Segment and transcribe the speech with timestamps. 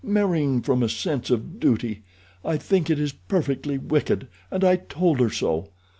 [0.03, 2.01] Marrying from a sense of duty!
[2.43, 5.69] I think it is perfectly wicked, and I told her so.